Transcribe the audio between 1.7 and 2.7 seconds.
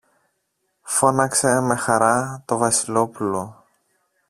χαρά το